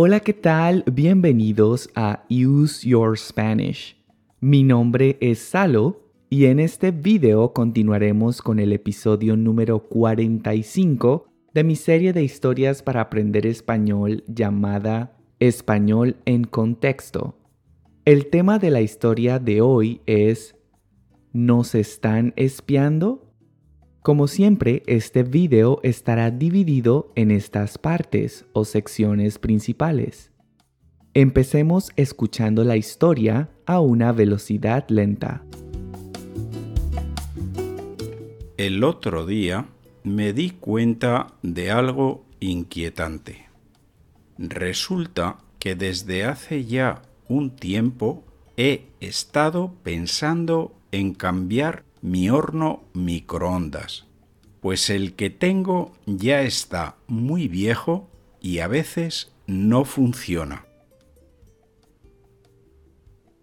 [0.00, 0.84] Hola, ¿qué tal?
[0.92, 3.96] Bienvenidos a Use Your Spanish.
[4.38, 11.64] Mi nombre es Salo y en este video continuaremos con el episodio número 45 de
[11.64, 17.36] mi serie de historias para aprender español llamada Español en Contexto.
[18.04, 20.54] El tema de la historia de hoy es
[21.32, 23.27] ¿Nos están espiando?
[24.08, 30.32] Como siempre, este video estará dividido en estas partes o secciones principales.
[31.12, 35.44] Empecemos escuchando la historia a una velocidad lenta.
[38.56, 39.66] El otro día
[40.04, 43.50] me di cuenta de algo inquietante.
[44.38, 48.24] Resulta que desde hace ya un tiempo
[48.56, 54.06] he estado pensando en cambiar mi horno microondas,
[54.60, 58.08] pues el que tengo ya está muy viejo
[58.40, 60.66] y a veces no funciona.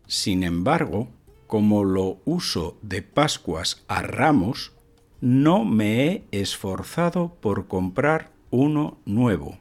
[0.07, 1.09] Sin embargo,
[1.47, 4.73] como lo uso de Pascuas a Ramos,
[5.21, 9.57] no me he esforzado por comprar uno nuevo.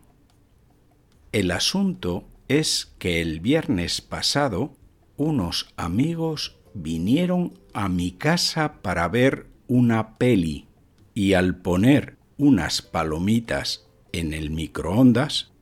[1.33, 4.73] El asunto es que el viernes pasado
[5.17, 10.69] unos amigos vinieron a mi casa para ver una peli
[11.15, 15.53] y al poner unas palomitas en el microondas,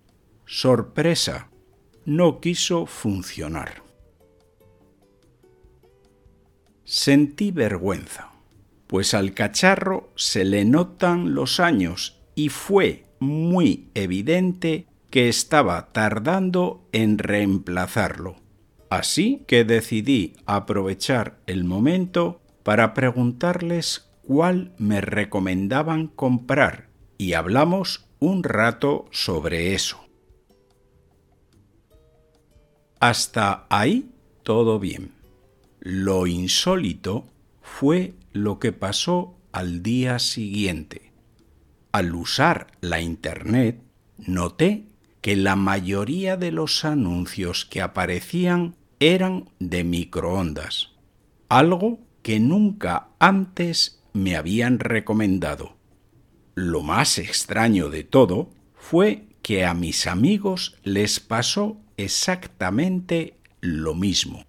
[0.46, 1.48] sorpresa,
[2.04, 3.82] no quiso funcionar.
[6.84, 8.32] Sentí vergüenza,
[8.86, 16.88] pues al cacharro se le notan los años y fue muy evidente que estaba tardando
[16.92, 18.41] en reemplazarlo.
[18.92, 28.42] Así que decidí aprovechar el momento para preguntarles cuál me recomendaban comprar y hablamos un
[28.42, 29.98] rato sobre eso.
[33.00, 34.10] Hasta ahí
[34.42, 35.12] todo bien.
[35.80, 37.24] Lo insólito
[37.62, 41.14] fue lo que pasó al día siguiente.
[41.92, 43.82] Al usar la Internet,
[44.18, 44.84] noté
[45.22, 48.74] que la mayoría de los anuncios que aparecían
[49.10, 50.90] eran de microondas,
[51.48, 55.76] algo que nunca antes me habían recomendado.
[56.54, 64.44] Lo más extraño de todo fue que a mis amigos les pasó exactamente lo mismo.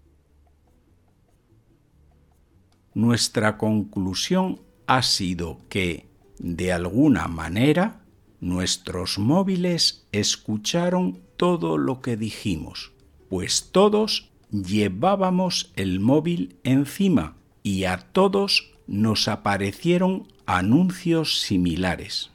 [2.93, 8.03] Nuestra conclusión ha sido que, de alguna manera,
[8.39, 12.91] nuestros móviles escucharon todo lo que dijimos,
[13.29, 22.31] pues todos llevábamos el móvil encima y a todos nos aparecieron anuncios similares.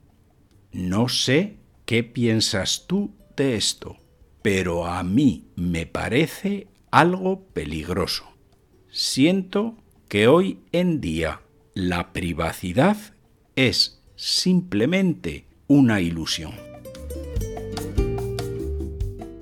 [0.73, 1.57] No sé
[1.87, 3.97] qué piensas tú de esto,
[4.43, 8.25] pero a mí me parece algo peligroso.
[8.91, 9.77] Siento
[10.09, 11.43] que hoy en día
[11.75, 12.97] la privacidad
[13.55, 16.68] es simplemente una ilusión.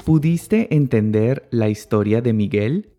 [0.06, 2.92] ¿Pudiste entender la historia de Miguel?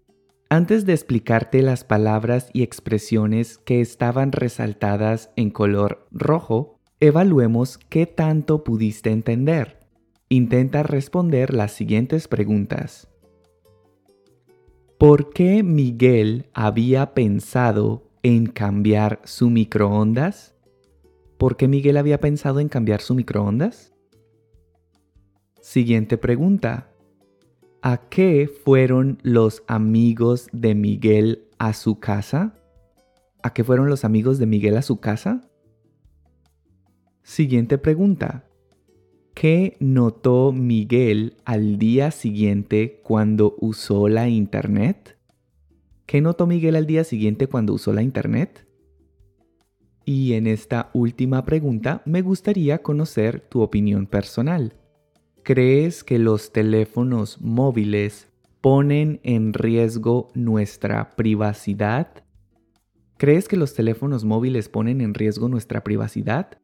[0.50, 8.08] Antes de explicarte las palabras y expresiones que estaban resaltadas en color rojo, evaluemos qué
[8.08, 9.88] tanto pudiste entender.
[10.28, 13.08] Intenta responder las siguientes preguntas.
[14.98, 20.56] ¿Por qué Miguel había pensado en cambiar su microondas?
[21.38, 23.94] ¿Por qué Miguel había pensado en cambiar su microondas?
[25.62, 26.90] Siguiente pregunta.
[27.90, 32.54] ¿A qué fueron los amigos de Miguel a su casa?
[33.42, 35.50] ¿A qué fueron los amigos de Miguel a su casa?
[37.24, 38.44] Siguiente pregunta.
[39.34, 45.18] ¿Qué notó Miguel al día siguiente cuando usó la internet?
[46.06, 48.68] ¿Qué notó Miguel al día siguiente cuando usó la internet?
[50.04, 54.74] Y en esta última pregunta me gustaría conocer tu opinión personal.
[55.48, 58.28] ¿Crees que los teléfonos móviles
[58.60, 62.10] ponen en riesgo nuestra privacidad?
[63.16, 66.60] ¿Crees que los teléfonos móviles ponen en riesgo nuestra privacidad?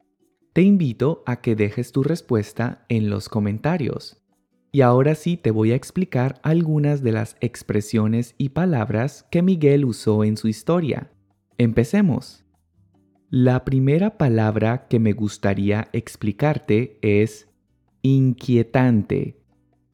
[0.52, 4.22] Te invito a que dejes tu respuesta en los comentarios.
[4.70, 9.86] Y ahora sí te voy a explicar algunas de las expresiones y palabras que Miguel
[9.86, 11.10] usó en su historia.
[11.56, 12.44] Empecemos.
[13.30, 17.48] La primera palabra que me gustaría explicarte es
[18.04, 19.40] inquietante.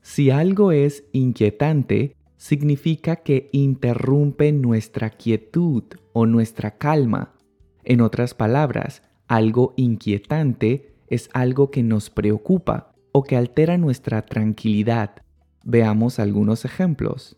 [0.02, 7.34] Si algo es inquietante, significa que interrumpe nuestra quietud o nuestra calma.
[7.84, 15.12] En otras palabras, algo inquietante es algo que nos preocupa o que altera nuestra tranquilidad.
[15.62, 17.36] Veamos algunos ejemplos.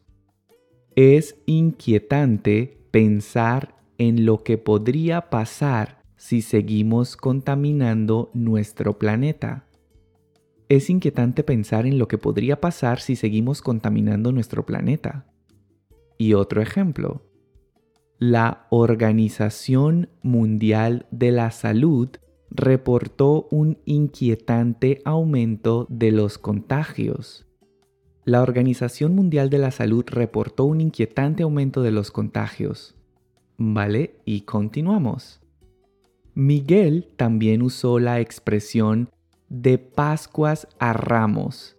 [0.96, 9.66] Es inquietante pensar en lo que podría pasar si seguimos contaminando nuestro planeta.
[10.72, 15.26] Es inquietante pensar en lo que podría pasar si seguimos contaminando nuestro planeta.
[16.16, 17.26] Y otro ejemplo.
[18.18, 22.08] La Organización Mundial de la Salud
[22.48, 27.46] reportó un inquietante aumento de los contagios.
[28.24, 32.94] La Organización Mundial de la Salud reportó un inquietante aumento de los contagios.
[33.58, 34.22] ¿Vale?
[34.24, 35.42] Y continuamos.
[36.32, 39.10] Miguel también usó la expresión
[39.52, 41.76] de Pascuas a Ramos.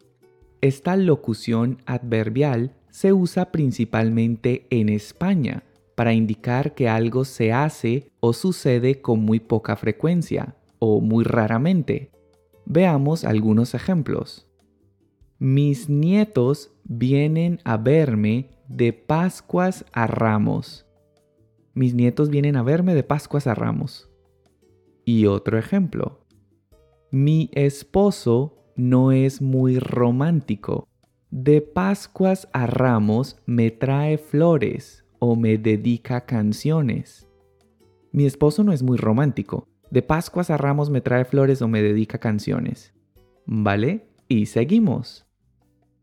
[0.62, 5.64] Esta locución adverbial se usa principalmente en España
[5.96, 12.12] para indicar que algo se hace o sucede con muy poca frecuencia o muy raramente.
[12.68, 14.48] Veamos algunos ejemplos.
[15.40, 20.86] Mis nietos vienen a verme de Pascuas a Ramos.
[21.74, 24.12] Mis nietos vienen a verme de Pascuas a Ramos.
[25.06, 26.23] Y otro ejemplo.
[27.16, 30.88] Mi esposo no es muy romántico.
[31.30, 37.28] De Pascuas a Ramos me trae flores o me dedica canciones.
[38.12, 39.68] Mi esposo no es muy romántico.
[39.92, 42.96] De Pascuas a Ramos me trae flores o me dedica canciones.
[43.46, 44.08] ¿Vale?
[44.28, 45.28] Y seguimos.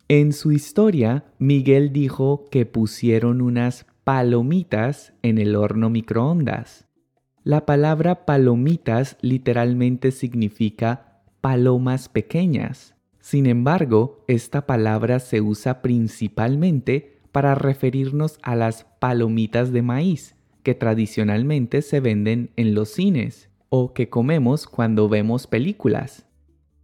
[0.06, 6.86] En su historia, Miguel dijo que pusieron unas palomitas en el horno microondas.
[7.42, 12.94] La palabra palomitas literalmente significa palomas pequeñas.
[13.20, 20.74] Sin embargo, esta palabra se usa principalmente para referirnos a las palomitas de maíz, que
[20.74, 26.26] tradicionalmente se venden en los cines o que comemos cuando vemos películas.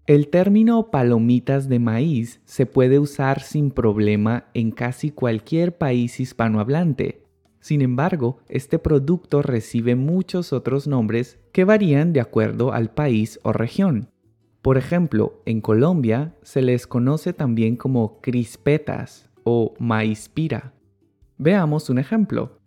[0.06, 7.25] El término palomitas de maíz se puede usar sin problema en casi cualquier país hispanohablante.
[7.66, 13.52] Sin embargo, este producto recibe muchos otros nombres que varían de acuerdo al país o
[13.52, 14.08] región.
[14.62, 20.74] Por ejemplo, en Colombia se les conoce también como crispetas o maíz pira.
[21.38, 22.60] Veamos un ejemplo.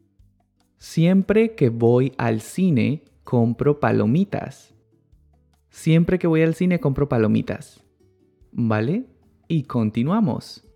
[0.78, 4.75] Siempre que voy al cine, compro palomitas.
[5.69, 7.86] Siempre que voy al cine compro palomitas.
[8.52, 9.06] ¿Vale?
[9.48, 10.69] Y continuamos.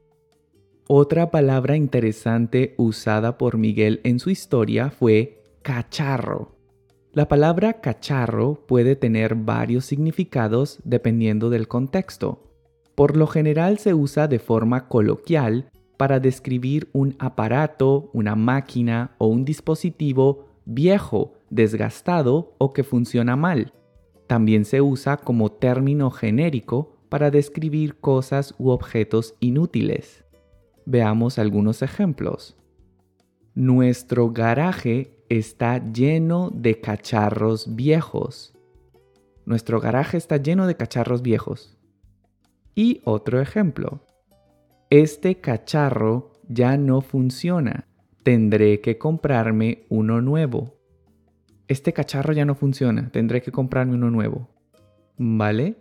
[0.87, 6.57] Otra palabra interesante usada por Miguel en su historia fue cacharro.
[7.13, 12.51] La palabra cacharro puede tener varios significados dependiendo del contexto.
[12.95, 19.27] Por lo general se usa de forma coloquial para describir un aparato, una máquina o
[19.27, 23.71] un dispositivo viejo, desgastado o que funciona mal.
[24.27, 30.22] También se usa como término genérico para describir cosas u objetos inútiles.
[30.85, 32.57] Veamos algunos ejemplos.
[33.55, 38.53] Nuestro garaje está lleno de cacharros viejos.
[39.45, 41.77] Nuestro garaje está lleno de cacharros viejos.
[42.75, 44.05] Y otro ejemplo.
[44.89, 47.87] Este cacharro ya no funciona.
[48.23, 50.83] Tendré que comprarme uno nuevo
[51.67, 54.49] este cacharro ya no funciona, tendré que comprarme uno nuevo.
[55.17, 55.75] ¿Vale?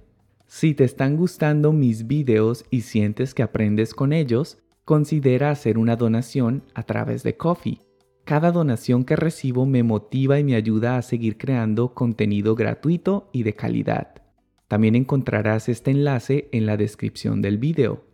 [0.46, 5.96] Si te están gustando mis videos y sientes que aprendes con ellos, considera hacer una
[5.96, 7.80] donación a través de Coffee.
[8.24, 13.42] Cada donación que recibo me motiva y me ayuda a seguir creando contenido gratuito y
[13.42, 14.22] de calidad.
[14.68, 18.04] También encontrarás este enlace en la descripción del video.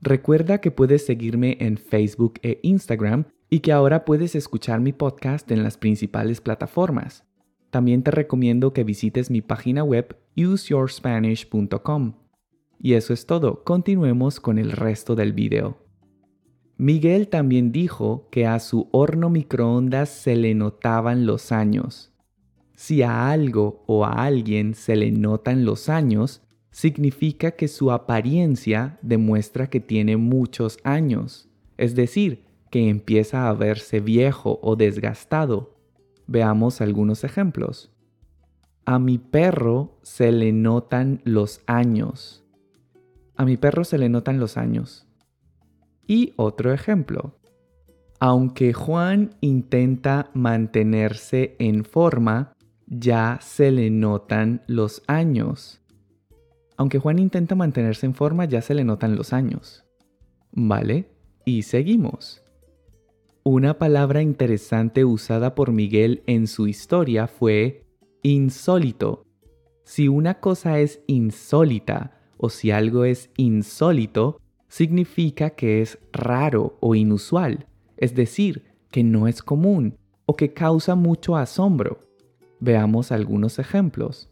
[0.00, 5.50] Recuerda que puedes seguirme en Facebook e Instagram y que ahora puedes escuchar mi podcast
[5.50, 7.24] en las principales plataformas.
[7.70, 12.14] También te recomiendo que visites mi página web useyourspanish.com.
[12.78, 15.85] Y eso es todo, continuemos con el resto del video.
[16.78, 22.12] Miguel también dijo que a su horno microondas se le notaban los años.
[22.74, 28.98] Si a algo o a alguien se le notan los años, significa que su apariencia
[29.00, 31.48] demuestra que tiene muchos años.
[31.78, 35.74] Es decir, que empieza a verse viejo o desgastado.
[36.26, 37.90] Veamos algunos ejemplos.
[38.84, 42.44] A mi perro se le notan los años.
[43.36, 45.05] A mi perro se le notan los años.
[46.06, 47.38] Y otro ejemplo.
[48.18, 52.54] Aunque Juan intenta mantenerse en forma,
[52.86, 55.82] ya se le notan los años.
[56.76, 59.84] Aunque Juan intenta mantenerse en forma, ya se le notan los años.
[60.52, 61.10] ¿Vale?
[61.44, 62.42] Y seguimos.
[63.42, 67.86] Una palabra interesante usada por Miguel en su historia fue
[68.22, 69.24] insólito.
[69.84, 76.94] Si una cosa es insólita o si algo es insólito, significa que es raro o
[76.94, 82.00] inusual, es decir, que no es común o que causa mucho asombro.
[82.60, 84.30] Veamos algunos ejemplos.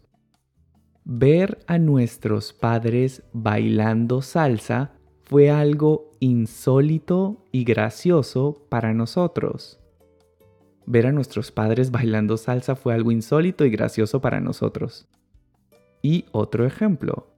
[1.04, 9.80] Ver a nuestros padres bailando salsa fue algo insólito y gracioso para nosotros.
[10.86, 15.06] Ver a nuestros padres bailando salsa fue algo insólito y gracioso para nosotros.
[16.02, 17.33] Y otro ejemplo.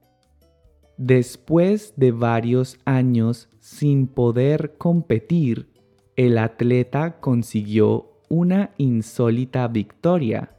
[0.97, 5.69] Después de varios años sin poder competir,
[6.15, 10.55] el atleta consiguió una insólita victoria.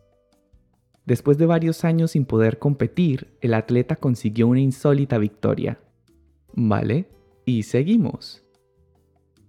[1.06, 5.80] Después de varios años sin poder competir, el atleta consiguió una insólita victoria.
[6.54, 7.08] ¿Vale?
[7.44, 8.44] Y seguimos.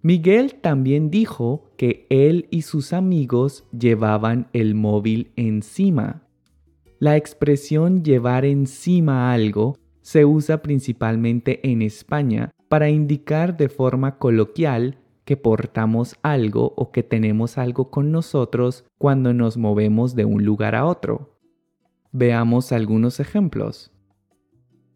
[0.02, 6.26] Miguel también dijo que él y sus amigos llevaban el móvil encima.
[6.98, 14.98] La expresión llevar encima algo se usa principalmente en España para indicar de forma coloquial
[15.24, 20.74] que portamos algo o que tenemos algo con nosotros cuando nos movemos de un lugar
[20.74, 21.38] a otro.
[22.12, 23.92] Veamos algunos ejemplos.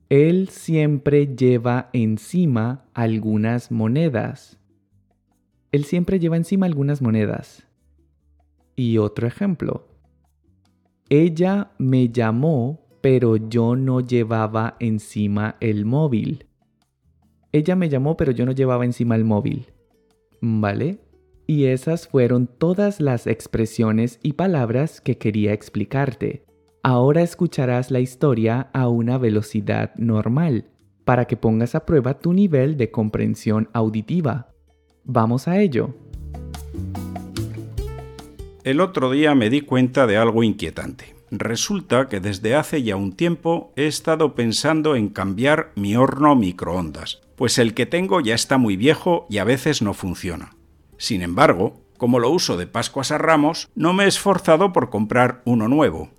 [0.08, 4.58] Él siempre lleva encima algunas monedas.
[5.72, 7.66] Él siempre lleva encima algunas monedas.
[8.76, 9.88] Y otro ejemplo.
[11.08, 16.46] Ella me llamó, pero yo no llevaba encima el móvil.
[17.52, 19.66] Ella me llamó, pero yo no llevaba encima el móvil.
[20.40, 21.00] ¿Vale?
[21.46, 26.46] Y esas fueron todas las expresiones y palabras que quería explicarte.
[26.82, 30.70] Ahora escucharás la historia a una velocidad normal
[31.04, 34.48] para que pongas a prueba tu nivel de comprensión auditiva.
[35.04, 35.94] Vamos a ello.
[38.62, 41.13] El otro día me di cuenta de algo inquietante.
[41.38, 47.20] Resulta que desde hace ya un tiempo he estado pensando en cambiar mi horno microondas,
[47.36, 50.56] pues el que tengo ya está muy viejo y a veces no funciona.
[50.96, 55.42] Sin embargo, como lo uso de Pascuas a Ramos, no me he esforzado por comprar
[55.44, 56.10] uno nuevo,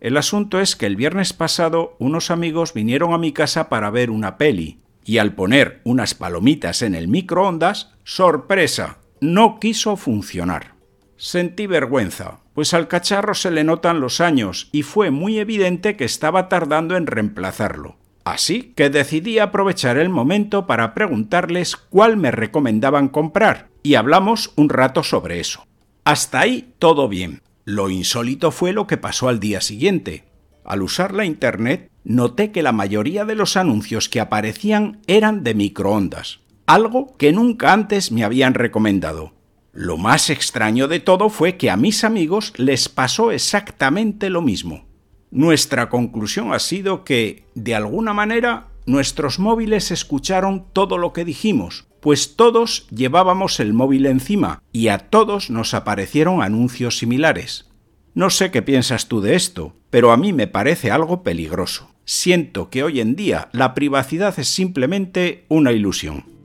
[0.00, 4.10] el asunto es que el viernes pasado unos amigos vinieron a mi casa para ver
[4.10, 10.74] una peli, y al poner unas palomitas en el microondas, sorpresa, no quiso funcionar.
[11.16, 16.04] Sentí vergüenza, pues al cacharro se le notan los años y fue muy evidente que
[16.04, 17.98] estaba tardando en reemplazarlo.
[18.24, 24.70] Así que decidí aprovechar el momento para preguntarles cuál me recomendaban comprar, y hablamos un
[24.70, 25.68] rato sobre eso.
[26.02, 30.24] Hasta ahí todo bien, lo insólito fue lo que pasó al día siguiente.
[30.64, 35.54] Al usar la Internet, noté que la mayoría de los anuncios que aparecían eran de
[35.54, 39.37] microondas, algo que nunca antes me habían recomendado.
[39.78, 44.86] Lo más extraño de todo fue que a mis amigos les pasó exactamente lo mismo.
[45.30, 51.86] Nuestra conclusión ha sido que, de alguna manera, nuestros móviles escucharon todo lo que dijimos,
[52.00, 57.70] pues todos llevábamos el móvil encima y a todos nos aparecieron anuncios similares.
[58.14, 61.88] No sé qué piensas tú de esto, pero a mí me parece algo peligroso.
[62.04, 66.37] Siento que hoy en día la privacidad es simplemente una ilusión.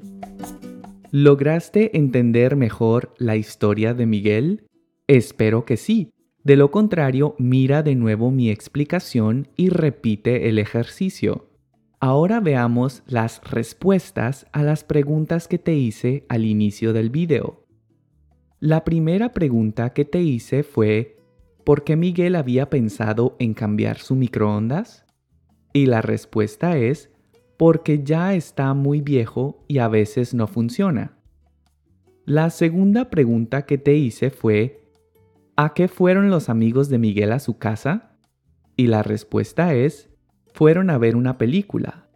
[1.15, 4.65] ¿Lograste entender mejor la historia de Miguel?
[5.05, 6.09] Espero que sí.
[6.43, 11.51] De lo contrario, mira de nuevo mi explicación y repite el ejercicio.
[11.99, 17.63] Ahora veamos las respuestas a las preguntas que te hice al inicio del video.
[18.59, 21.17] La primera pregunta que te hice fue
[21.63, 25.05] ¿por qué Miguel había pensado en cambiar su microondas?
[25.73, 27.12] Y la respuesta es
[27.57, 31.17] porque ya está muy viejo y a veces no funciona.
[32.25, 34.83] La segunda pregunta que te hice fue
[35.55, 38.17] ¿a qué fueron los amigos de Miguel a su casa?
[38.75, 40.09] Y la respuesta es
[40.53, 42.07] fueron a ver una película.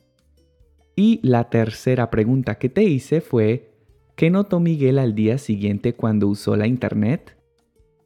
[0.95, 3.73] Y la tercera pregunta que te hice fue,
[4.15, 7.37] ¿qué notó Miguel al día siguiente cuando usó la internet?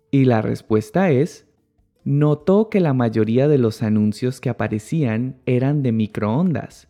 [0.10, 1.48] Y la respuesta es,
[2.04, 6.90] notó que la mayoría de los anuncios que aparecían eran de microondas,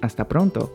[0.00, 0.70] Hasta pronto.